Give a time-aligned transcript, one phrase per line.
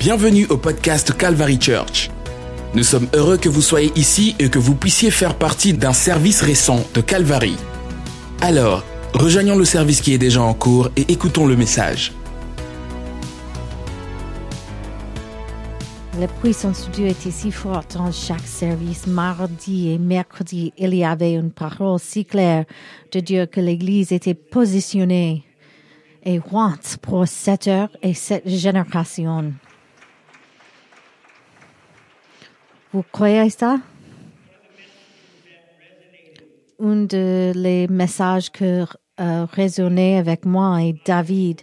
[0.00, 2.08] Bienvenue au podcast Calvary Church.
[2.74, 6.40] Nous sommes heureux que vous soyez ici et que vous puissiez faire partie d'un service
[6.40, 7.54] récent de Calvary.
[8.40, 8.82] Alors,
[9.12, 12.14] rejoignons le service qui est déjà en cours et écoutons le message.
[16.18, 19.06] La puissance de Dieu était si forte dans chaque service.
[19.06, 22.64] Mardi et mercredi, il y avait une parole si claire
[23.12, 25.44] de Dieu que l'Église était positionnée
[26.24, 29.52] et want pour cette heure et cette génération.
[32.92, 33.78] Vous croyez ça?
[36.80, 38.84] Un de les messages que
[39.20, 41.60] euh, résonnait avec moi est David.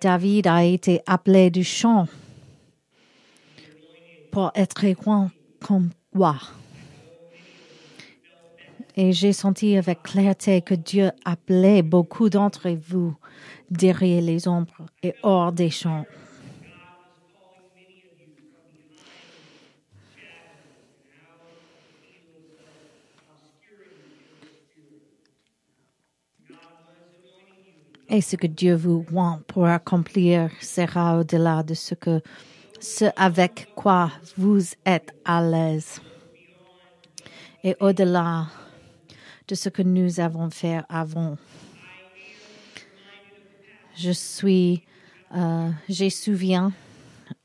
[0.00, 2.06] David a été appelé du chant
[4.30, 6.36] pour être grand comme roi.
[8.96, 13.16] Et j'ai senti avec clarté que Dieu appelait beaucoup d'entre vous
[13.70, 16.04] derrière les ombres et hors des champs.
[28.12, 32.20] Et ce que Dieu vous want pour accomplir sera au-delà de ce que
[32.80, 36.00] ce avec quoi vous êtes à l'aise
[37.62, 38.46] et au-delà
[39.46, 41.36] de ce que nous avons fait avant.
[43.94, 44.82] Je suis,
[45.36, 46.72] euh, je souviens,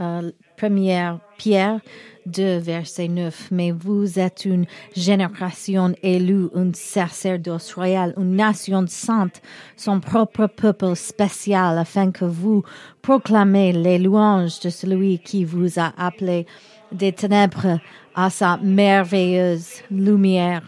[0.01, 1.79] euh, première Pierre
[2.25, 9.41] 2, verset 9, mais vous êtes une génération élue, un sacerdoce royal, une nation sainte,
[9.77, 12.63] son propre peuple spécial, afin que vous
[13.01, 16.47] proclamez les louanges de celui qui vous a appelé
[16.91, 17.79] des ténèbres
[18.15, 20.63] à sa merveilleuse lumière.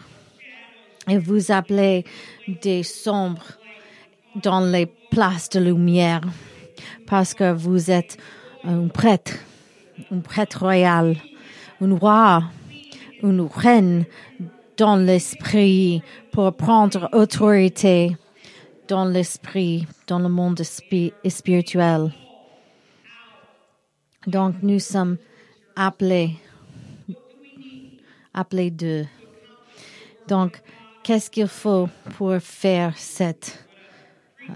[1.08, 2.04] Et vous appelez
[2.62, 3.58] des sombres
[4.42, 6.20] dans les places de lumière,
[7.06, 8.18] parce que vous êtes
[8.64, 9.32] un prêtre,
[10.10, 11.16] un prêtre royal,
[11.80, 12.44] un roi,
[13.22, 14.04] une reine
[14.76, 18.16] dans l'esprit pour prendre autorité
[18.88, 22.12] dans l'esprit, dans le monde spirituel.
[24.26, 25.16] Donc nous sommes
[25.76, 26.36] appelés,
[28.34, 29.04] appelés de.
[30.26, 30.60] Donc,
[31.02, 33.64] qu'est-ce qu'il faut pour faire cette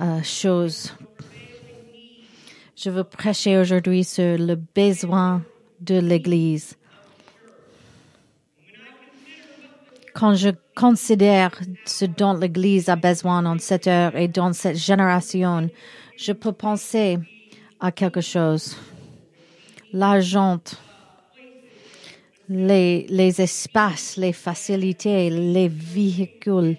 [0.01, 0.93] euh, chose?
[2.83, 5.43] Je veux prêcher aujourd'hui sur le besoin
[5.81, 6.77] de l'Église.
[10.15, 11.53] Quand je considère
[11.85, 15.71] ce dont l'Église a besoin dans cette heure et dans cette génération,
[16.17, 17.21] je peux penser
[17.79, 18.77] à quelque chose.
[19.93, 20.59] L'argent,
[22.49, 26.79] les, les espaces, les facilités, les véhicules.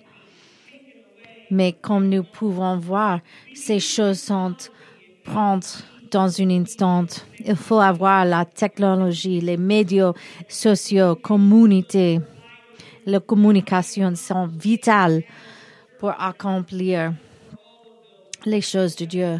[1.50, 3.22] Mais comme nous pouvons voir,
[3.54, 4.56] ces choses sont
[5.24, 5.66] prendre
[6.14, 7.06] dans un instant.
[7.44, 10.14] Il faut avoir la technologie, les médias
[10.48, 12.20] sociaux, communauté.
[13.06, 15.24] Les communications sont vitales
[16.00, 17.14] pour accomplir
[18.46, 19.40] les choses de Dieu.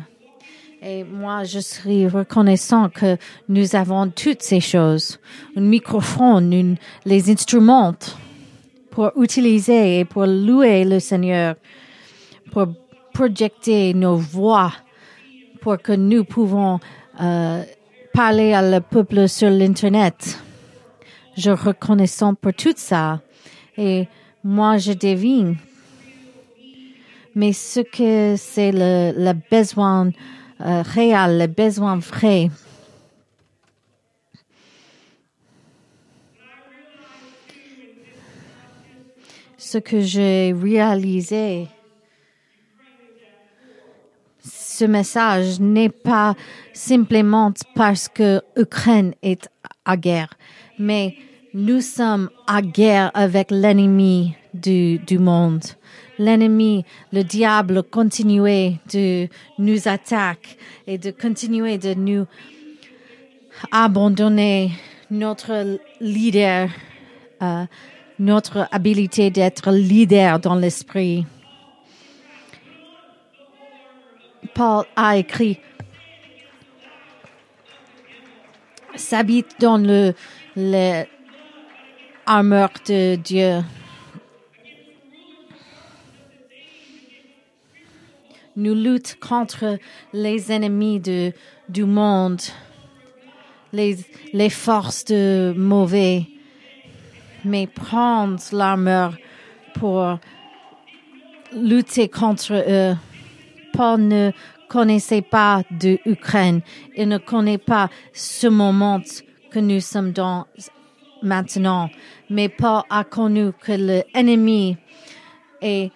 [0.82, 3.18] Et moi, je suis reconnaissant que
[3.48, 5.18] nous avons toutes ces choses.
[5.56, 6.76] Un microphone, une,
[7.06, 7.96] les instruments
[8.92, 11.56] pour utiliser et pour louer le Seigneur,
[12.52, 12.68] pour
[13.14, 14.74] projeter nos voix,
[15.64, 16.82] pour que nous pouvons
[17.22, 17.64] euh,
[18.14, 20.38] parler à le peuple sur l'Internet.
[21.38, 23.22] Je reconnaissant pour tout ça.
[23.78, 24.10] Et
[24.44, 25.56] moi, je devine.
[27.34, 30.12] Mais ce que c'est le, besoin
[30.60, 32.50] euh, réel, le besoin vrai,
[39.58, 41.68] ce que j'ai réalisé,
[44.74, 46.36] ce message n'est pas
[46.74, 49.48] simplement parce que l'Ukraine est
[49.86, 50.34] à guerre,
[50.80, 51.16] mais
[51.54, 55.64] nous sommes à guerre avec l'ennemi du, monde.
[56.18, 59.28] L'ennemi, le diable, continuer de
[59.60, 60.58] nous attaquer
[60.88, 62.26] et de continuer de nous
[63.72, 64.72] abandonner
[65.12, 66.70] notre leader,
[67.44, 67.66] euh,
[68.18, 71.26] notre habilité d'être leader dans l'esprit.
[74.54, 75.60] Paul a écrit
[78.96, 80.14] s'habite dans le,
[82.88, 83.62] de Dieu.
[88.56, 89.80] Nous luttons contre
[90.14, 92.42] les ennemis du monde,
[93.72, 93.98] les,
[94.32, 96.28] les forces de mauvais,
[97.44, 99.18] mais prendre l'armure
[99.74, 100.20] pour
[101.56, 102.96] lutter contre eux.
[103.74, 104.32] Paul ne
[104.70, 106.62] connaissait pas de Ukraine.
[106.96, 109.02] Il ne connaît pas ce moment
[109.52, 110.46] que nous sommes dans
[111.22, 111.90] maintenant.
[112.30, 114.78] Mais Paul a connu que l'ennemi
[115.62, 115.92] est,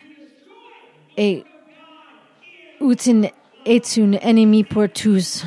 [1.15, 1.43] est
[2.81, 5.45] un ennemi pour tous.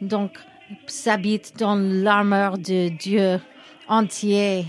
[0.00, 0.38] Donc,
[0.86, 3.40] s'habite dans l'armure de Dieu
[3.88, 4.64] entier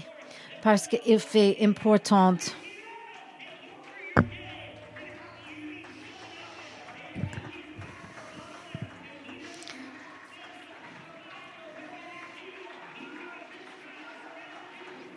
[0.62, 2.56] parce qu'il fait importante.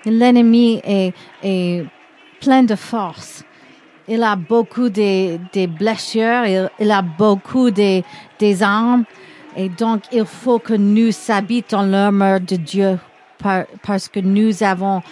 [0.06, 1.84] L'ennemi est, est,
[2.40, 3.44] plein de force.
[4.08, 8.02] Il a beaucoup de, blessures, il, a beaucoup de,
[8.38, 9.04] des armes.
[9.56, 12.99] Et donc, il faut que nous s'habitent dans l'armure de Dieu
[13.38, 15.02] par, parce que nous avons,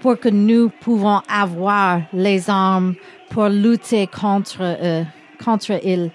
[0.00, 2.94] pour que nous pouvons avoir les armes
[3.30, 5.04] pour lutter contre, euh,
[5.42, 6.10] contre il.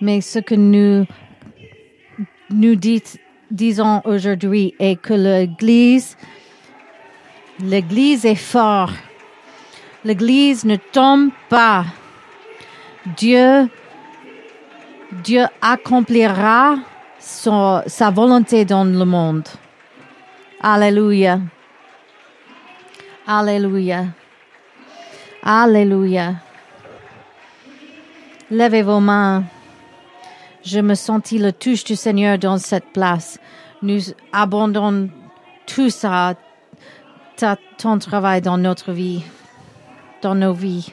[0.00, 1.06] Mais ce que nous,
[2.50, 3.02] nous dit,
[3.50, 6.16] disons aujourd'hui est que l'Église,
[7.60, 8.94] l'Église est forte.
[10.04, 11.84] L'Église ne tombe pas.
[13.16, 13.68] Dieu,
[15.24, 16.76] Dieu accomplira
[17.18, 19.48] son, sa volonté dans le monde.
[20.60, 21.40] Alléluia.
[23.26, 24.06] Alléluia.
[25.42, 26.34] Alléluia.
[28.50, 29.44] Levez vos mains.
[30.70, 33.38] Je me sentis le touche du Seigneur dans cette place.
[33.80, 34.00] Nous
[34.34, 35.08] abandonnons
[35.66, 36.34] tout ça,
[37.78, 39.22] ton travail dans notre vie,
[40.20, 40.92] dans nos vies.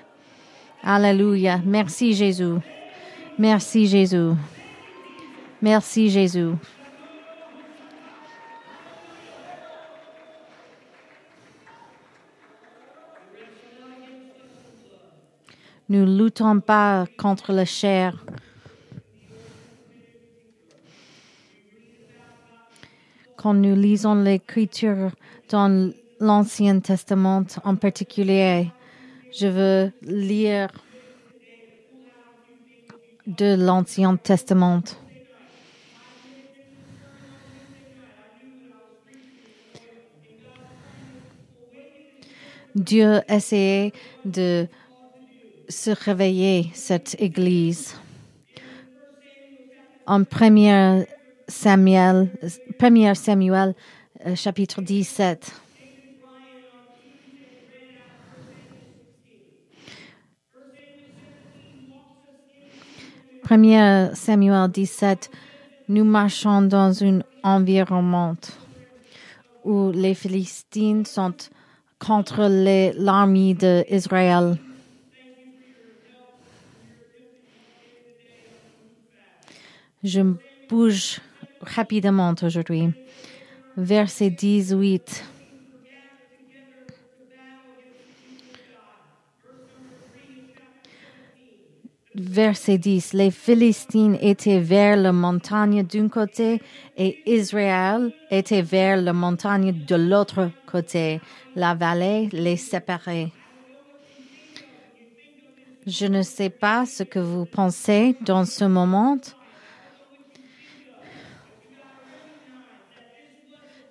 [0.81, 1.60] Alléluia.
[1.66, 2.54] Merci Jésus.
[3.38, 4.31] Merci Jésus.
[5.62, 6.51] Merci Jésus.
[15.89, 18.16] Nous luttons pas contre la chair.
[23.45, 25.12] Quand nous lisons l'écriture
[25.50, 28.71] dans l'Ancien Testament en particulier,
[29.31, 30.69] je veux lire
[33.27, 34.81] de l'Ancien Testament.
[42.74, 43.94] Dieu essayait
[44.25, 44.68] de
[45.69, 47.94] se réveiller cette Église.
[50.07, 51.06] En 1
[51.47, 52.30] Samuel,
[52.80, 53.75] 1 Samuel
[54.36, 55.51] chapitre 17.
[63.44, 65.30] Premier Samuel 17,
[65.89, 68.36] nous marchons dans un environnement
[69.63, 71.36] où les Philistines sont
[72.00, 72.48] contre
[72.98, 74.57] l'armée d'Israël.
[80.03, 80.21] Je
[80.68, 81.19] bouge
[81.67, 82.89] rapidement aujourd'hui.
[83.77, 85.25] Verset 18.
[92.17, 93.13] Verset 10.
[93.13, 96.62] Les Philistines étaient vers la montagne d'un côté
[96.95, 101.19] et Israël était vers la montagne de l'autre côté.
[101.57, 103.31] La vallée les séparait.
[105.86, 109.17] Je ne sais pas ce que vous pensez dans ce moment.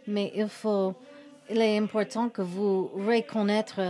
[0.07, 0.95] Mais il faut,
[1.51, 3.81] il est important que vous reconnaître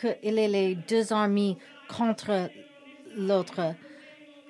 [0.00, 1.56] qu'il est les deux armées
[1.88, 2.50] contre
[3.16, 3.74] l'autre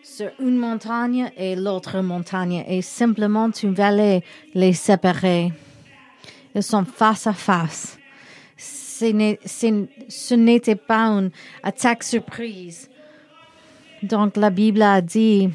[0.02, 4.22] sur une montagne et l'autre montagne et simplement une vallée
[4.54, 5.52] les séparer.
[6.54, 7.98] Ils sont face à face.
[8.96, 11.30] Ce n'était pas une
[11.62, 12.88] attaque surprise.
[14.02, 15.50] Donc la Bible a dit,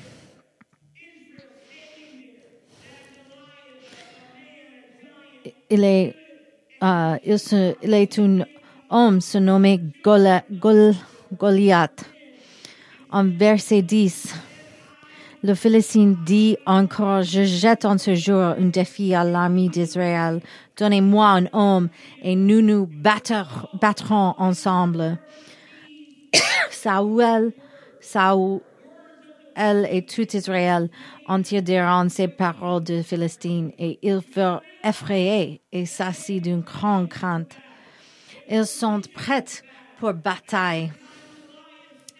[5.69, 6.15] il est,
[6.81, 8.45] uh, il, se, il est un
[8.89, 10.93] homme se nommait Gol Gol
[11.37, 12.05] Goliath.
[13.11, 14.33] En verset 10,
[15.43, 20.41] le Philistin dit encore, je jette en ce jour un défi à l'armée d'Israël.
[20.77, 21.89] Donnez-moi un homme
[22.21, 25.17] et nous nous battrons ensemble.
[26.69, 27.53] Saoul,
[28.01, 28.61] Saoul,
[29.89, 30.89] et tout Israël
[31.27, 37.57] entendiront ces paroles de Philistine et ils furent effrayés et s'assis d'une grande crainte.
[38.49, 39.63] Ils sont prêts
[39.99, 40.91] pour bataille.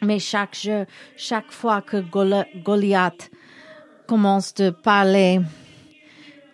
[0.02, 0.86] Mais chaque jour,
[1.16, 1.98] chaque fois que
[2.64, 3.32] Goliath
[4.08, 5.42] commence de parler,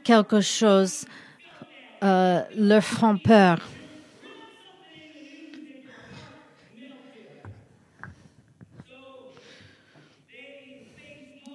[0.04, 1.06] quelque chose
[2.04, 3.60] euh, leur font peur.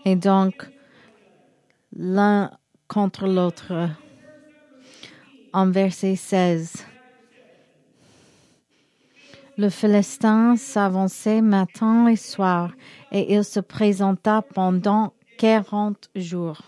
[0.05, 0.67] Et donc,
[1.95, 2.51] l'un
[2.87, 3.91] contre l'autre.
[5.67, 6.85] Verset 16.
[9.57, 12.73] Le Philistin s'avançait matin et soir,
[13.11, 16.63] et il se présenta pendant quarante jours.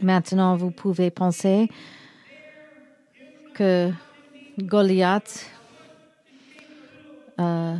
[0.00, 1.68] Maintenant, vous pouvez penser
[3.54, 3.92] que
[4.58, 5.48] Goliath
[7.38, 7.76] euh,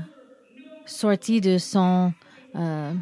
[0.87, 2.13] sorti de son
[2.55, 2.93] euh,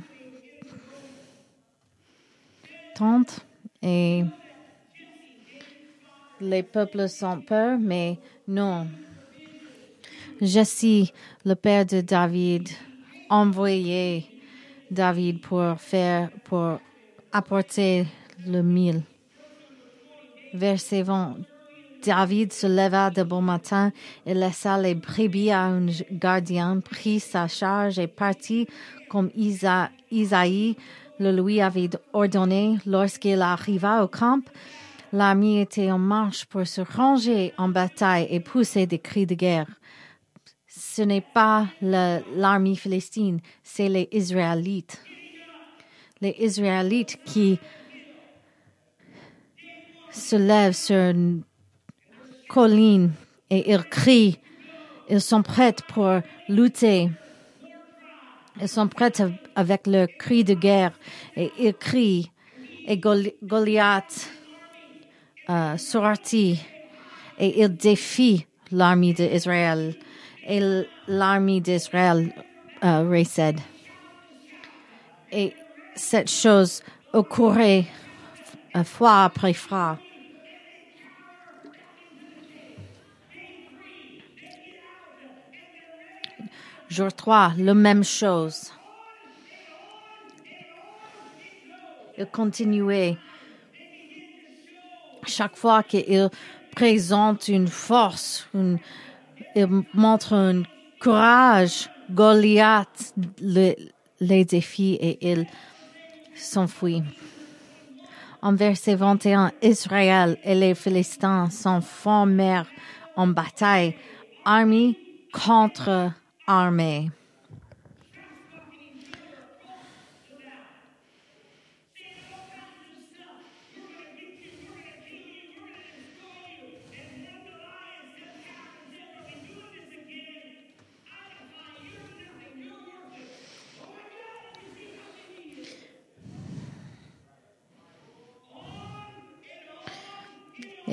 [2.94, 3.44] tente
[3.82, 4.24] et
[6.40, 8.18] les peuples sont peur, mais
[8.48, 8.86] non.
[10.40, 11.12] Jesse,
[11.44, 12.68] le père de David,
[13.28, 14.26] envoyé
[14.90, 16.80] David pour faire, pour
[17.32, 18.06] apporter
[18.46, 19.02] le mille.
[20.54, 21.36] Verset 20.
[22.02, 23.92] David se leva de bon matin
[24.24, 28.66] et laissa les brebis à un gardien, prit sa charge et partit
[29.10, 30.76] comme Isaïe
[31.20, 34.42] le lui avait ordonné lorsqu'il arriva au camp.
[35.12, 39.66] L'armée était en marche pour se ranger en bataille et pousser des cris de guerre.
[40.66, 45.02] Ce n'est pas l'armée philistine, c'est les Israélites.
[46.22, 47.58] Les Israélites qui
[50.10, 51.42] se lèvent sur une
[52.48, 53.12] colline
[53.50, 54.38] et ils crient.
[55.08, 57.10] Ils sont prêts pour lutter.
[58.60, 59.12] Ils sont prêts
[59.54, 60.92] avec leur cri de guerre
[61.36, 62.30] et ils crient.
[62.86, 64.30] Et Goliath
[65.48, 66.60] euh, sortit
[67.38, 69.94] et il défie l'armée d'Israël.
[70.46, 72.32] Et l'armée d'Israël
[72.84, 73.60] euh, récède.
[75.32, 75.54] Et
[75.94, 77.84] cette chose occourait
[78.76, 79.98] euh, fois après fois.
[86.90, 88.72] Jour 3, la même chose.
[92.18, 93.16] Il continuait.
[95.24, 96.28] Chaque fois qu'il
[96.74, 98.48] présente une force,
[99.54, 100.64] il montre un
[101.00, 105.46] courage, Goliath les défie et il
[106.34, 107.04] s'enfuit.
[108.42, 111.48] En verset 21, Israël et les Philistins
[111.80, 112.62] formés
[113.14, 113.94] en bataille,
[114.44, 114.98] armée
[115.32, 116.10] contre
[116.50, 117.10] armée.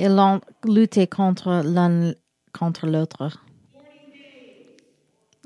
[0.00, 2.12] Ils ont lutté contre l'un
[2.52, 3.47] contre l'autre.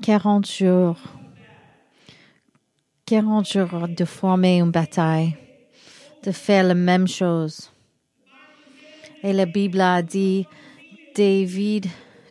[0.03, 0.97] 40 jours.
[3.05, 5.37] 40 jours de former une bataille,
[6.23, 7.71] de faire la même chose.
[9.23, 10.45] Et la Bible a dit,
[11.15, 11.85] David,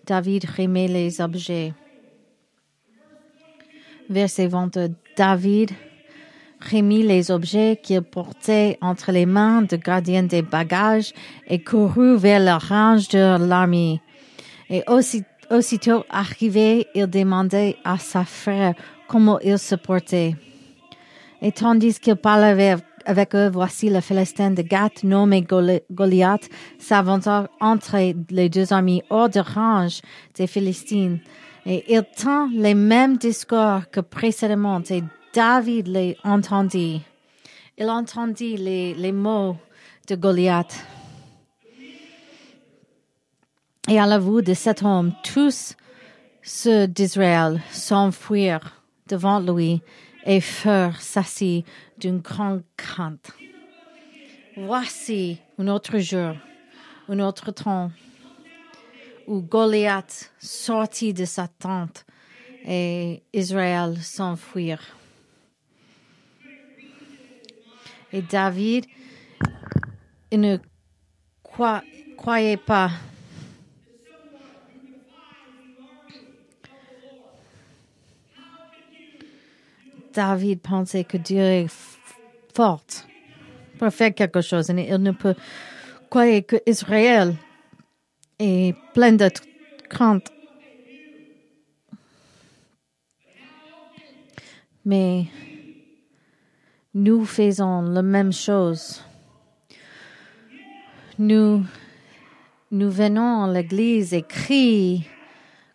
[0.05, 1.73] David remet les objets.
[4.11, 5.71] Verset 22, David
[6.71, 11.15] remit les objets qu'il portait entre les mains du gardien des bagages
[11.47, 14.03] et courut vers le range de l'armée.
[14.69, 14.83] Et
[15.53, 18.75] aussitôt arrivé, il demandait à sa frère
[19.07, 20.35] comment il se portait.
[21.41, 25.45] Et tandis qu'il parlait avec, eux, voici le Philistin de Gath, nommé
[25.91, 30.01] Goliath, s'avança entre les deux armées hors de range
[30.35, 31.19] des Philistines.
[31.67, 35.03] Et il tint les mêmes discours que précédemment et
[35.35, 37.03] David les entendit.
[37.79, 39.57] Il entendit les, les mots
[40.09, 40.92] de Goliath.
[43.93, 45.77] Et à la vue de cet homme, tous
[46.41, 49.83] ceux d'Israël s'enfuirent devant lui
[50.25, 51.63] et furent sassis
[51.99, 53.33] d'une grande crainte.
[54.57, 56.33] Voici un autre jour,
[57.11, 57.93] un autre temps
[59.27, 62.07] où Goliath sortit de sa tente
[62.67, 64.97] et Israël s'enfuirent.
[68.11, 68.87] Et David
[70.33, 70.57] ne
[72.17, 72.91] croyait pas
[80.13, 81.67] David pensait que Dieu est
[82.55, 82.83] fort
[83.79, 84.71] pour faire quelque chose.
[84.71, 85.35] Et il ne peut
[86.11, 87.35] croire que Israël
[88.39, 89.29] est plein de
[89.89, 90.31] crainte.
[94.85, 95.27] Mais
[96.95, 99.03] nous faisons la même chose.
[101.19, 101.65] Nous,
[102.71, 105.03] nous venons à l'église et crions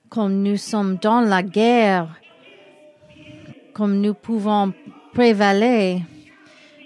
[0.09, 2.19] comme nous sommes dans la guerre,
[3.77, 4.73] comme nous pouvons
[5.13, 6.01] prévaler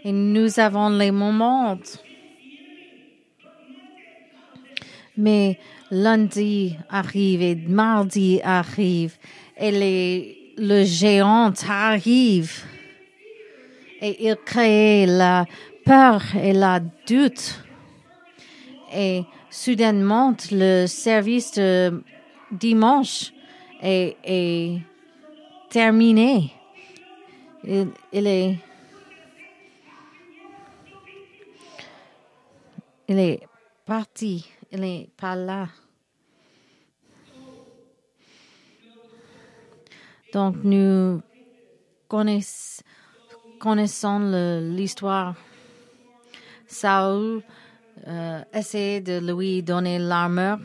[0.04, 1.80] et nous avons les moments.
[5.16, 5.58] Mais
[5.90, 9.16] lundi arrive et mardi arrive
[9.58, 12.62] et les, le géant arrive
[14.02, 15.46] et il crée la
[15.86, 17.64] peur et la doute.
[18.94, 22.04] Et soudainement, le service de
[22.52, 23.32] dimanche
[23.82, 24.82] est, est
[25.70, 26.52] terminé.
[27.64, 27.92] Il,
[28.28, 28.58] est,
[33.08, 33.40] il est
[33.86, 35.68] parti, il n'est pas là.
[40.34, 41.22] Donc nous
[42.08, 42.84] connaissons,
[44.76, 45.36] l'histoire.
[46.68, 47.44] Saul
[48.08, 50.60] euh, essaie de lui donner l'armure.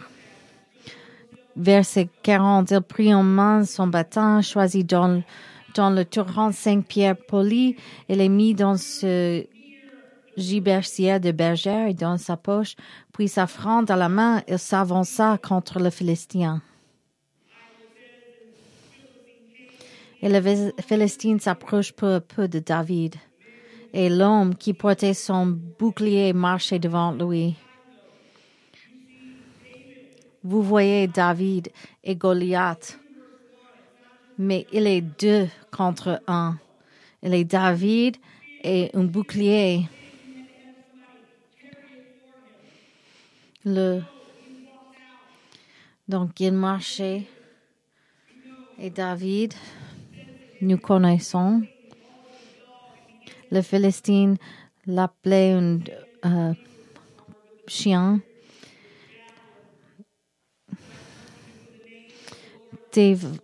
[1.56, 5.22] Verset 40, il prit en main son bâton, choisit dans,
[5.76, 7.76] dans le torrent cinq pierres polies
[8.08, 9.46] et les mit dans ce
[10.36, 12.76] gibercier de bergère et dans sa poche,
[13.12, 16.60] puis sa fronde à la main, il s'avança contre le Philistin.
[20.22, 23.16] Et le Philistin s'approche peu à peu de David
[23.92, 27.54] et l'homme qui portait son bouclier marchait devant lui.
[30.42, 31.70] Vous voyez David
[32.04, 32.98] et Goliath,
[34.38, 36.58] mais il est deux contre un.
[37.22, 38.16] Il est David
[38.62, 39.88] et un bouclier.
[43.64, 44.02] Le
[46.08, 47.26] donc il marchait
[48.78, 49.54] et David,
[50.60, 51.62] nous connaissons
[53.50, 54.34] le Philistin
[54.86, 55.80] l'appelait un
[56.24, 56.54] euh,
[57.66, 58.20] chien.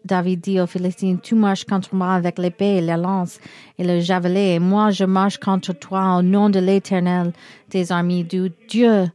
[0.05, 3.39] David dit aux Philistins, tu marches contre moi avec l'épée la lance
[3.79, 7.33] et le javelot, et moi je marche contre toi au nom de l'Éternel
[7.71, 9.09] des armées, du Dieu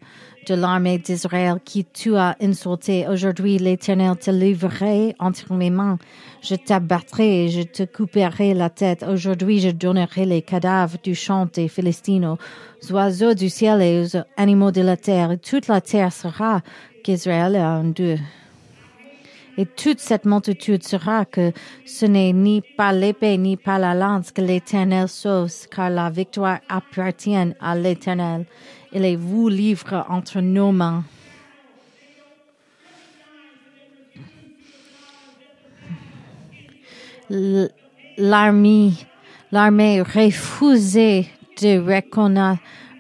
[0.48, 3.06] de l'armée d'Israël qui tu as insulté.
[3.08, 5.98] Aujourd'hui, l'Éternel te livrerait entre mes mains.
[6.42, 9.04] Je t'abattrai et je te couperai la tête.
[9.04, 14.18] Aujourd'hui, je donnerai les cadavres du champ des Philistines aux oiseaux du ciel et aux
[14.38, 15.36] animaux de la terre.
[15.42, 16.62] Toute la terre sera
[17.04, 18.18] qu'Israël est un Dieu.
[19.58, 21.52] Et toute cette multitude sera que
[21.86, 26.60] ce n'est ni par l'épée ni par la lance que l'Éternel sauve, car la victoire
[26.70, 28.46] appartient à l'Éternel
[28.94, 31.04] il les vous livre entre nos mains.
[38.18, 38.94] L'armée,
[39.52, 41.28] l'armée refusait
[41.62, 41.80] de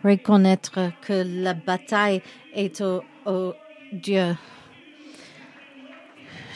[0.03, 2.21] reconnaître, que la bataille
[2.53, 3.53] est au
[3.93, 4.35] Dieu.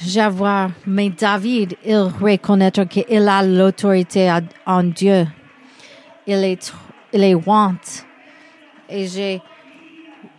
[0.03, 4.35] J'avoue, mais David, il reconnaît qu'il a l'autorité
[4.65, 5.27] en Dieu.
[6.25, 6.73] Il est,
[7.13, 7.23] il
[8.89, 9.39] et je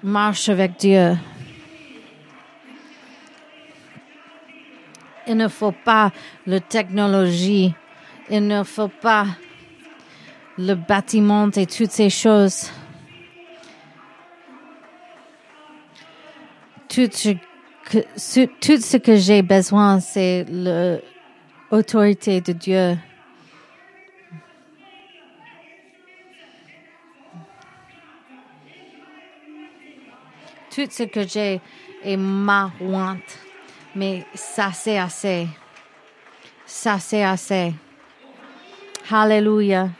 [0.02, 1.16] marche avec Dieu.
[5.28, 6.10] Il ne faut pas
[6.46, 7.72] la technologie,
[8.28, 9.26] il ne faut pas
[10.58, 12.70] le bâtiment et toutes ces choses.
[16.88, 17.08] Tout
[17.90, 20.46] tout ce que j'ai besoin, c'est
[21.70, 22.96] l'autorité de Dieu.
[30.74, 31.60] tout ce que j'ai
[32.02, 33.38] est ma honte.
[33.94, 35.46] Mais ça, c'est assez.
[36.64, 37.74] Ça, c'est assez.
[39.10, 39.90] Hallelujah.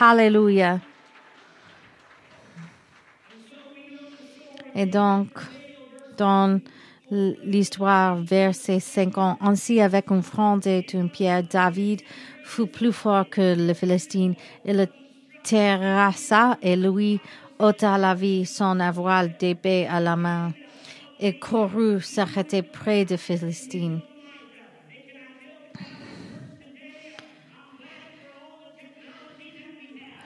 [0.00, 0.80] Hallelujah.
[4.74, 5.28] Et donc,
[6.16, 6.60] dans
[7.10, 12.02] l'histoire, verset 50, ainsi avec une fronde et une pierre, David
[12.44, 14.32] fut plus fort que le Philistin.
[14.64, 14.86] Il le
[15.42, 17.20] terrassa et lui
[17.58, 20.52] ôta la vie sans avoir d'épée à la main
[21.20, 24.00] et courut s'arrêter près de Philistine.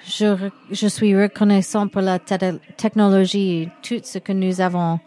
[0.06, 4.98] Je, suis reconnaissant pour la technologie, tout ce que nous avons.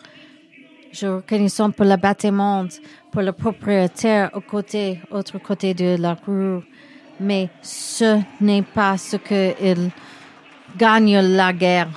[0.93, 2.67] Je reconnaissant pour le bâtiment,
[3.11, 6.61] pour le propriétaire au côté, autre côté de la rue.
[7.19, 9.89] Mais ce n'est pas ce qu'il
[10.77, 11.89] gagne la guerre.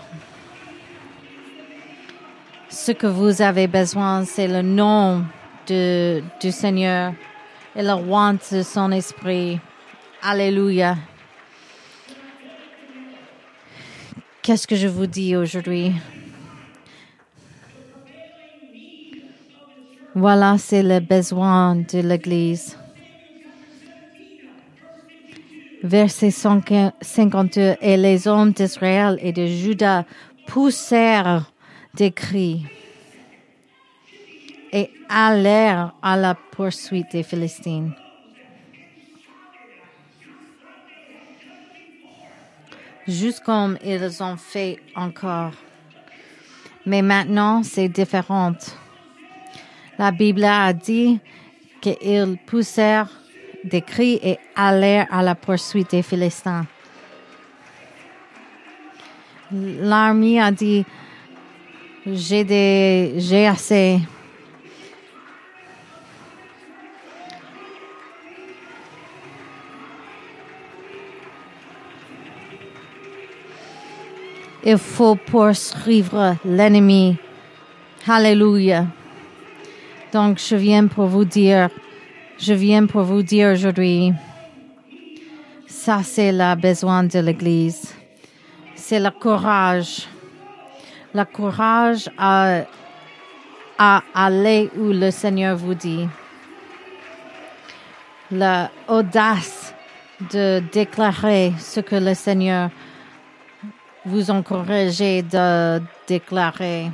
[2.71, 5.25] Ce que vous avez besoin, c'est le nom
[5.69, 7.13] du Seigneur
[7.75, 9.61] et le roi de son esprit.
[10.23, 10.97] Alléluia.
[14.47, 15.93] qu'est-ce que je vous dis aujourd'hui?
[20.19, 22.79] Voilà, c'est le besoin de l'Église.
[25.83, 27.75] Verset 52.
[27.83, 30.07] Et les hommes d'Israël et de Juda
[30.47, 31.53] poussèrent
[31.93, 32.65] des cris
[34.73, 37.93] et allèrent à la poursuite des Philistines.
[43.07, 45.53] Juste comme ils ont fait encore.
[46.87, 48.55] Mais maintenant, c'est différent.
[49.99, 51.19] La Bible a dit
[51.81, 53.09] qu'ils poussèrent
[53.65, 56.67] des cris et allèrent à la poursuite des Philistins.
[59.51, 60.85] L'armée a dit,
[62.05, 64.01] j'ai des, j'ai assez.
[74.63, 77.17] Il faut poursuivre l'ennemi.
[78.07, 78.87] Alléluia.
[80.17, 81.69] Donc, je viens pour vous dire,
[82.39, 84.15] je viens pour vous dire aujourd'hui,
[85.67, 87.95] ça c'est le besoin de l'Église.
[88.75, 90.09] C'est le courage.
[91.13, 92.65] Le courage à,
[94.15, 96.09] aller où le Seigneur vous dit.
[98.31, 99.75] L'audace
[100.33, 102.71] de déclarer ce que le Seigneur
[104.07, 106.91] vous encourage de déclarer.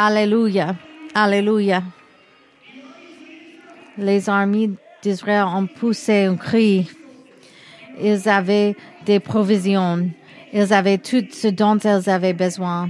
[0.00, 0.76] Alléluia.
[1.12, 1.82] Alléluia.
[3.96, 4.70] Les armées
[5.02, 6.88] d'Israël ont poussé un cri.
[8.00, 10.08] Ils avaient des provisions.
[10.52, 12.88] Ils avaient tout ce dont ils avaient besoin.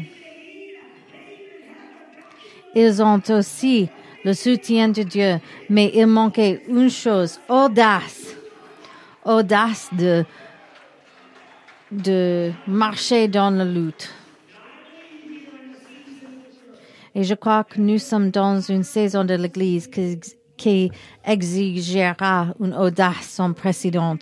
[2.75, 3.89] Ils ont aussi
[4.23, 5.41] le soutien de Dieu,
[5.71, 8.37] mais il manquait une chose, audace.
[9.25, 10.27] Audace de,
[11.91, 14.13] de marcher dans la lutte.
[17.19, 19.91] Et je crois que nous sommes dans une saison de l'Église
[20.57, 20.93] qui,
[21.25, 24.19] exigera une audace sans précédent.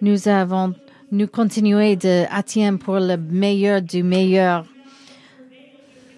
[0.00, 0.74] Nous avons,
[1.12, 4.64] nous continuer de attendre pour le meilleur du meilleur.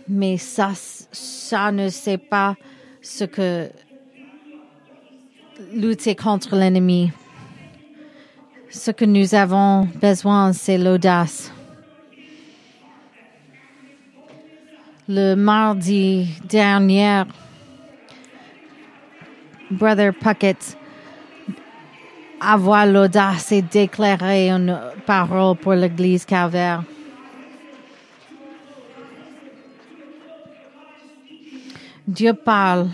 [0.07, 0.71] Mais ça,
[1.11, 2.55] ça ne sait pas
[3.01, 3.71] ce que
[5.73, 7.11] lutter contre l'ennemi.
[8.71, 11.51] Ce que nous avons besoin, c'est l'audace.
[15.09, 17.23] Le mardi dernier,
[19.71, 20.77] Brother Puckett
[22.41, 26.83] avoir l'audace et déclarer une parole pour l'Église Calvaire.
[32.07, 32.88] Dieu parle.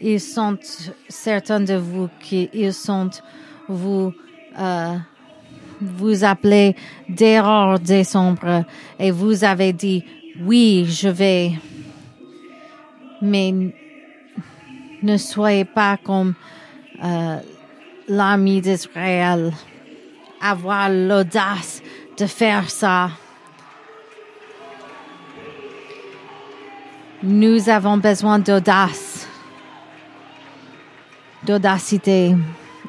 [0.00, 0.58] Ils sont
[1.08, 3.10] certains de vous qui ils sont
[3.68, 4.12] vous
[4.58, 4.96] euh,
[5.80, 6.76] vous appelez
[7.08, 8.64] d'erreur décembre
[8.98, 10.04] et vous avez dit
[10.40, 11.52] oui, je vais.
[13.22, 13.52] Mais
[15.02, 16.34] ne soyez pas comme
[17.02, 17.38] euh,
[18.08, 19.52] l'armée d'Israël.
[20.40, 21.82] Avoir l'audace
[22.18, 23.10] de faire ça.
[27.22, 29.26] Nous avons besoin d'audace.
[31.44, 32.34] D'audacité.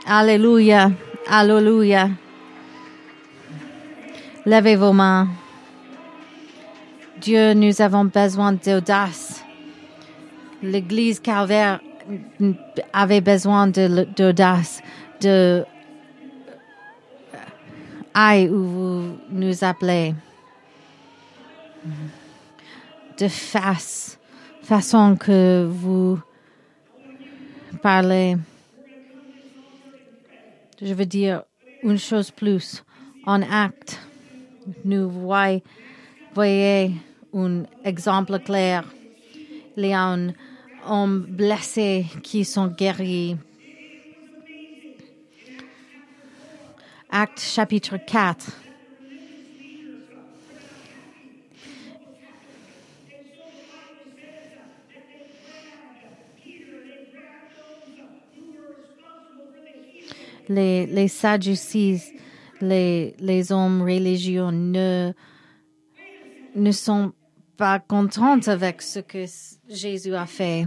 [0.06, 0.92] Alléluia.
[1.30, 2.10] Alléluia.
[4.46, 5.30] Levez vos mains.
[7.26, 9.44] Dieu, nous avons besoin d'audace.
[10.62, 11.82] L'Église Calvaire
[12.94, 14.80] avait besoin d'audace,
[15.22, 15.66] de,
[18.16, 20.14] où vous nous appelez,
[23.18, 24.20] de face,
[24.62, 26.20] façon que vous
[27.82, 28.38] parlez.
[30.80, 31.42] Je veux dire
[31.82, 32.84] une chose plus.
[33.26, 34.00] En acte,
[34.84, 35.62] nous voyons,
[36.36, 36.92] voyez
[37.36, 38.86] un exemple clair.
[39.78, 40.34] Il y a un
[40.88, 43.36] homme blessé qui sont guéris.
[47.10, 48.62] Acte chapitre 4.
[60.48, 61.08] Les, les
[62.62, 65.12] les, hommes religieux ne,
[66.56, 67.14] ne sont
[67.88, 69.26] contente avec ce que
[69.70, 70.66] Jésus a fait.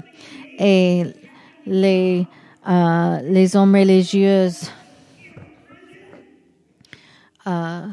[0.58, 1.04] Et
[1.66, 2.26] les,
[2.68, 4.48] euh, les hommes religieux
[7.46, 7.86] euh,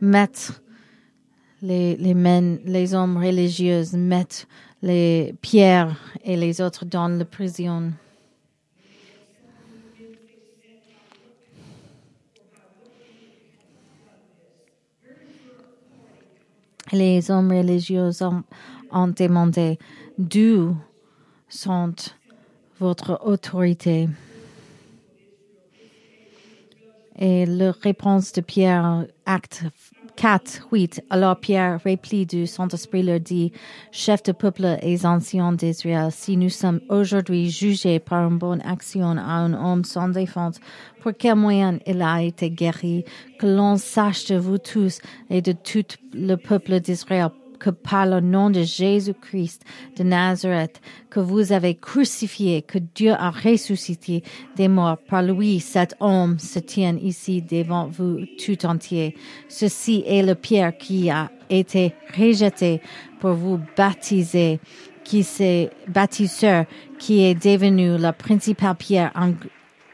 [0.00, 0.60] mettre
[1.62, 2.14] les, les,
[2.64, 4.46] les hommes religieux mettent
[4.82, 7.92] les pierres et les autres dans la prison.
[16.92, 18.10] Les hommes religieux
[18.90, 19.78] ont, demandé
[20.18, 20.76] d'où
[21.48, 21.94] sont
[22.78, 24.08] votre autorité?
[27.18, 29.64] Et la réponse de Pierre, acte
[30.16, 31.02] 4, 8.
[31.10, 33.52] Alors Pierre, rempli du Saint-Esprit, leur dit,
[33.92, 39.10] chef de peuple et anciens d'Israël, si nous sommes aujourd'hui jugés par une bonne action
[39.10, 40.58] à un homme sans défense,
[41.02, 43.04] pour quel moyen il a été guéri,
[43.38, 48.20] que l'on sache de vous tous et de tout le peuple d'Israël que par le
[48.20, 49.62] nom de Jésus-Christ
[49.96, 54.22] de Nazareth, que vous avez crucifié, que Dieu a ressuscité
[54.56, 54.98] des morts.
[54.98, 59.16] Par lui, cet homme se tient ici devant vous tout entier.
[59.48, 62.80] Ceci est le pierre qui a été rejeté
[63.20, 64.60] pour vous baptiser,
[65.04, 66.64] qui s'est bâtisseur,
[66.98, 69.12] qui est devenu la principale pierre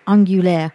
[0.06, 0.70] angulaire.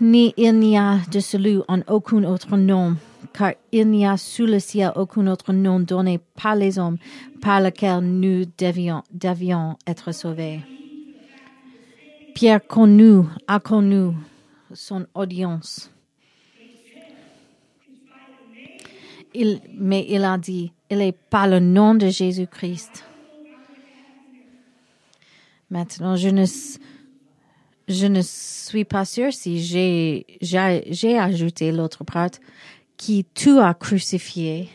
[0.00, 2.96] Ni il n'y a de celui en aucun autre nom
[3.32, 6.98] car il n'y a sous le ciel aucun autre nom donné par les hommes
[7.40, 10.60] par lequel nous devions, être sauvés.
[12.34, 14.12] Pierre connu, a connu
[14.72, 15.90] son audience.
[19.78, 23.04] Mais il a dit, il est par le nom de Jésus-Christ.
[25.70, 26.44] Maintenant, je ne,
[27.88, 32.30] je ne suis pas sûre si j'ai ajouté l'autre part
[32.96, 34.68] qui tu as crucifié.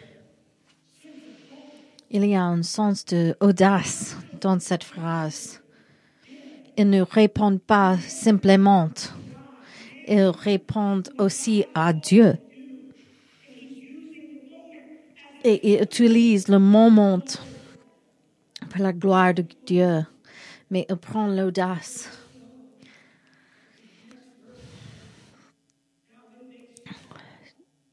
[2.11, 5.61] Il y a un sens de audace dans cette phrase.
[6.77, 8.89] Ils ne répondent pas simplement.
[10.07, 12.37] Ils répondent aussi à Dieu.
[15.43, 17.21] Et ils utilisent le moment
[18.69, 20.05] pour la gloire de Dieu,
[20.69, 22.18] mais ils prennent l'audace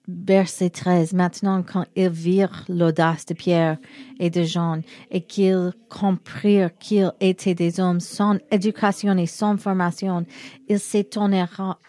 [0.08, 3.76] verset 13, maintenant quand ils virent l'audace de Pierre
[4.20, 10.24] et de Jean et qu'ils comprirent qu'ils étaient des hommes sans éducation et sans formation,
[10.68, 11.82] ils s'étonnèrent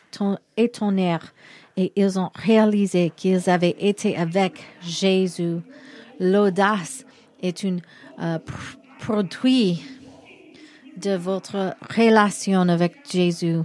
[1.78, 5.58] et ils ont réalisé qu'ils avaient été avec Jésus.
[6.20, 7.06] L'audace
[7.42, 7.78] est un
[8.20, 8.40] euh,
[9.00, 9.84] produit
[10.98, 13.60] de votre relation avec Jésus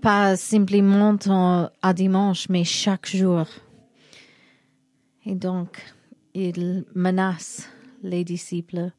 [0.00, 1.16] pas simplement
[1.82, 3.46] à dimanche, mais chaque jour.
[5.26, 5.82] Et donc,
[6.34, 7.68] il menace
[8.02, 8.90] les disciples,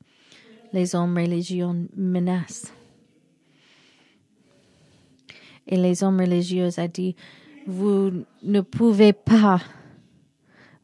[0.74, 2.74] les hommes religieux menacent.
[5.68, 7.16] Et les hommes religieux a dit,
[7.66, 8.12] vous
[8.44, 9.62] ne pouvez pas,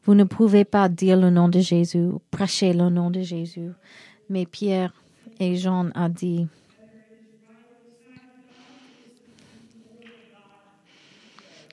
[0.04, 3.72] vous ne pouvez pas dire le nom de Jésus, prêcher le nom de Jésus.
[4.30, 4.94] Mais Pierre
[5.40, 6.48] et Jean a dit,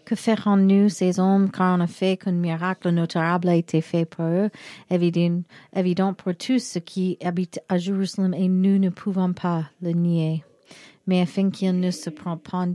[0.04, 4.50] Que ferons-nous ces hommes car en effet qu'un miracle notable a été fait pour eux,
[4.90, 10.44] évident, pour tous ceux qui habitent à Jérusalem et nous ne pouvons pas le nier.
[11.06, 12.74] Mais afin qu'il ne se prenne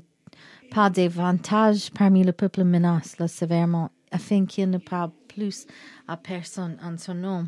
[0.71, 5.65] pas davantage parmi le peuple menace-le sévèrement, afin qu'il ne parle plus
[6.07, 7.47] à personne en son nom.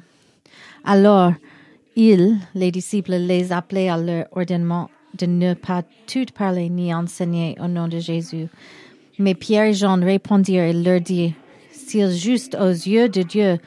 [0.84, 1.34] Alors,
[1.96, 7.58] ils, les disciples, les appelaient à leur ordonnement de ne pas tout parler ni enseigner
[7.60, 8.48] au nom de Jésus.
[9.20, 11.34] Mais Pierre et Jean répondirent et leur dirent,
[11.72, 13.58] S'il juste aux yeux de Dieu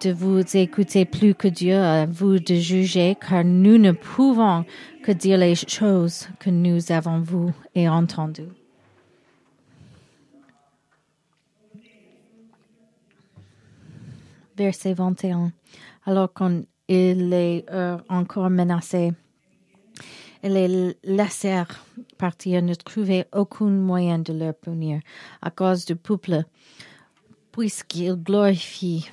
[0.00, 4.64] de vous écouter plus que Dieu à vous de juger, car nous ne pouvons
[5.02, 8.42] que dire les choses que nous avons vues et entendues.
[14.56, 15.50] Verset 21.
[16.04, 17.64] Alors qu'on est
[18.08, 19.12] encore menacé,
[20.48, 21.84] les laissèrent
[22.18, 25.00] partir, ne trouvaient aucun moyen de leur punir
[25.42, 26.44] à cause du peuple,
[27.52, 29.08] puisqu'ils glorifient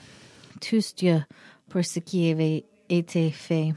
[0.62, 1.24] tous Dieu
[1.70, 3.74] pour ce qui avait été fait.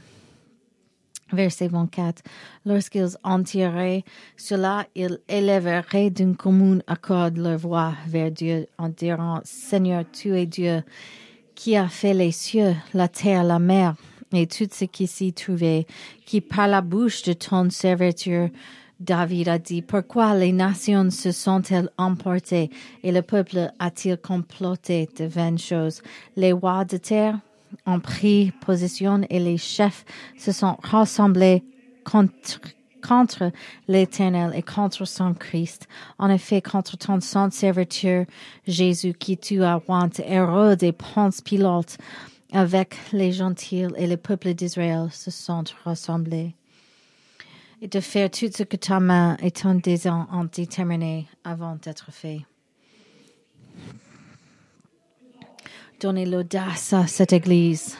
[1.33, 2.23] Verset 24.
[2.65, 4.03] Lorsqu'ils entiraient
[4.37, 10.45] cela, ils élèveraient d'un commun accord leur voix vers Dieu en disant, Seigneur, tu es
[10.45, 10.83] Dieu
[11.53, 13.95] qui a fait les cieux, la terre, la mer
[14.33, 15.85] et tout ce qui s'y trouvait,
[16.25, 18.49] qui par la bouche de ton serviteur
[18.99, 22.71] David a dit, pourquoi les nations se sont-elles emportées
[23.03, 26.01] et le peuple a-t-il comploté de vaines choses?
[26.35, 27.39] Les rois de terre
[27.85, 30.03] ont pris position et les chefs
[30.35, 31.63] se sont rassemblés
[32.03, 32.59] contre,
[33.07, 33.51] contre
[33.87, 35.87] l'Éternel et contre son Christ.
[36.17, 38.25] En effet, contre ton saint serviteur
[38.65, 41.97] Jésus qui tu as roi Hérode et Ponce Pilote
[42.51, 46.53] avec les gentils et le peuple d'Israël se sont rassemblés
[47.81, 52.11] et de faire tout ce que ta main et ton désir ont déterminé avant d'être
[52.11, 52.41] fait.
[55.99, 57.97] Donnez l'audace à cette Église.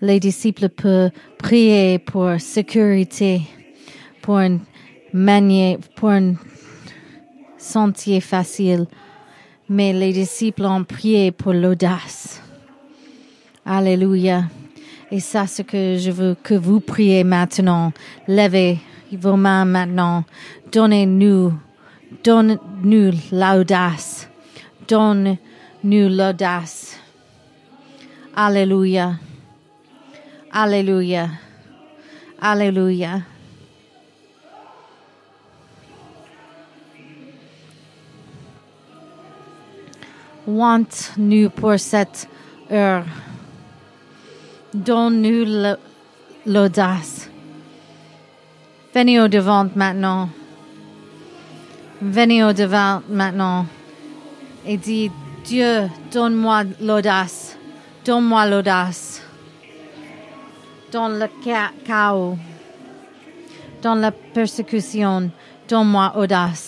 [0.00, 3.42] Les disciples peuvent prier pour sécurité,
[4.22, 4.40] pour
[5.94, 6.34] pour un
[7.56, 8.86] sentier facile,
[9.68, 12.40] mais les disciples ont prié pour l'audace.
[13.64, 14.44] Alléluia.
[15.10, 17.92] Et ça, ce que je veux que vous priez maintenant.
[18.28, 18.78] Levez
[19.12, 20.24] vos mains maintenant.
[20.72, 21.52] Donnez-nous,
[22.24, 24.28] donne-nous l'audace.
[24.88, 26.98] Donne-nous l'audace.
[28.34, 29.14] Alléluia.
[30.52, 31.28] Alléluia.
[32.40, 33.22] Alléluia.
[40.46, 42.28] Want-nous pour cette
[42.70, 43.04] heure.
[44.72, 45.74] Donne-nous
[46.46, 47.28] l'audace.
[48.94, 50.28] Venez au devant maintenant.
[52.00, 53.66] Venez au devant maintenant.
[54.64, 55.10] Et dis,
[55.44, 57.56] Dieu, donne-moi l'audace.
[58.04, 59.22] Donne-moi l'audace.
[60.92, 61.26] Dans le
[61.84, 62.38] chaos.
[63.82, 65.30] Dans la persécution.
[65.68, 66.65] Donne-moi audace.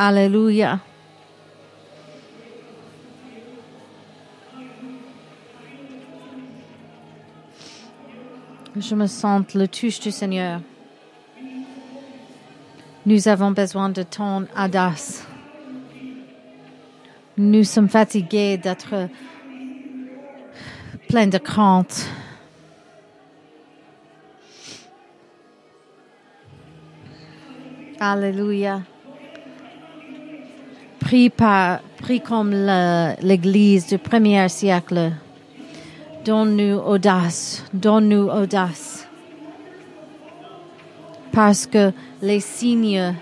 [0.00, 0.78] Alléluia.
[8.76, 10.60] Je me sens le touche du Seigneur.
[13.06, 15.26] Nous avons besoin de ton audace.
[17.36, 19.08] Nous sommes fatigués d'être
[21.08, 22.06] pleins de crainte.
[27.98, 28.82] Alléluia.
[31.00, 32.52] Prie, par, prie comme
[33.20, 35.12] l'Église du premier siècle.
[36.24, 39.06] Donne-nous audace, donne-nous audace.
[41.32, 43.14] Parce que les signes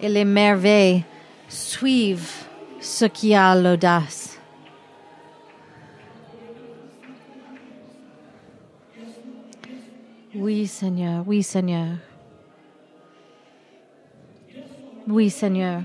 [0.00, 1.04] et les merveilles
[1.48, 2.44] suivent
[2.80, 4.38] ce qui a l'audace.
[10.34, 11.96] Oui, Seigneur, oui, Seigneur.
[15.06, 15.82] Oui, Seigneur.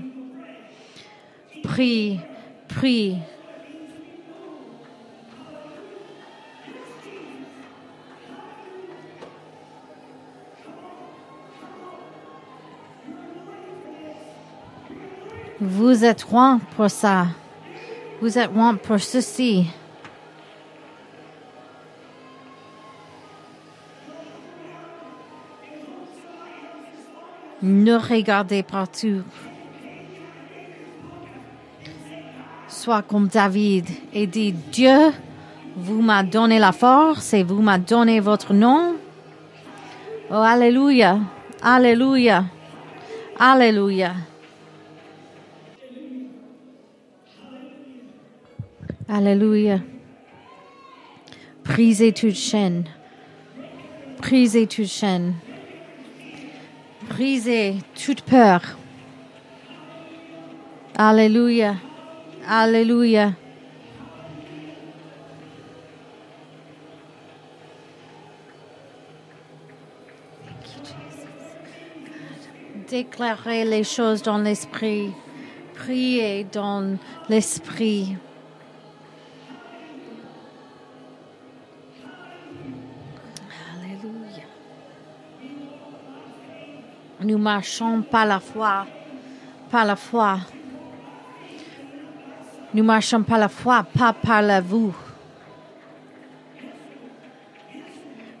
[1.68, 2.18] Prie,
[2.66, 3.18] prie.
[15.60, 17.26] Vous êtes loin pour ça.
[18.22, 19.66] Vous êtes loin pour ceci.
[27.62, 29.22] Ne regardez partout.
[33.06, 35.12] Comme David et dit Dieu,
[35.76, 38.94] vous m'a donné la force et vous m'a donné votre nom.
[40.30, 41.18] Oh, Alléluia,
[41.60, 42.44] Alléluia,
[43.38, 44.14] Alléluia.
[49.06, 49.80] Alléluia.
[51.64, 52.84] Brisez toute chaîne.
[54.18, 55.34] Brisez toute chaîne.
[57.10, 58.62] Brisez toute peur.
[60.96, 61.74] Alléluia.
[62.50, 63.34] Alléluia.
[72.88, 75.12] Déclarez les choses dans l'esprit.
[75.74, 76.96] Priez dans
[77.28, 78.16] l'esprit.
[83.74, 84.44] Alléluia.
[87.20, 88.86] Nous marchons par la foi,
[89.70, 90.38] par la foi.
[92.74, 94.94] Nous marchons par la foi, pas par la vous.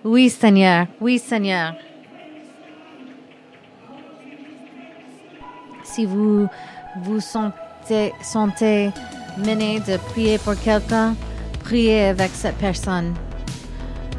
[0.04, 1.74] Oui, Seigneur, oui, Seigneur.
[5.82, 6.46] Si vous
[7.02, 8.90] vous sentez, sentez
[9.38, 11.14] mené de prier pour quelqu'un,
[11.64, 13.14] priez avec cette personne.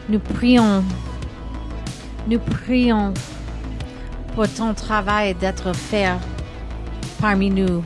[0.10, 0.84] Nous prions,
[2.28, 3.14] nous prions
[4.34, 6.14] pour ton travail d'être fait
[7.22, 7.84] parmi nous.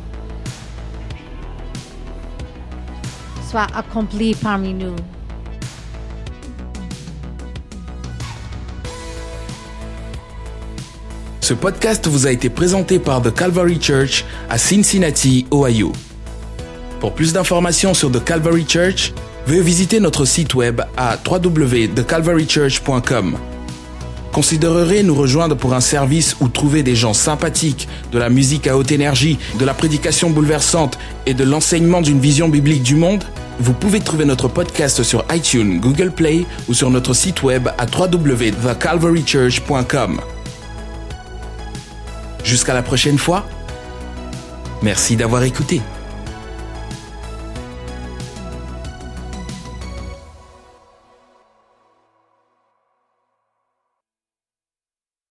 [3.53, 4.95] Soit accompli parmi nous.
[11.39, 15.91] Ce podcast vous a été présenté par The Calvary Church à Cincinnati, Ohio.
[16.99, 19.13] Pour plus d'informations sur The Calvary Church,
[19.45, 23.37] veuillez visiter notre site web à www.thecalvarychurch.com.
[24.31, 28.75] Considérerez nous rejoindre pour un service où trouver des gens sympathiques, de la musique à
[28.75, 30.97] haute énergie, de la prédication bouleversante
[31.27, 33.23] et de l'enseignement d'une vision biblique du monde?
[33.59, 37.85] Vous pouvez trouver notre podcast sur iTunes, Google Play ou sur notre site web à
[37.85, 40.21] www.thecalvarychurch.com.
[42.43, 43.45] Jusqu'à la prochaine fois.
[44.81, 45.81] Merci d'avoir écouté.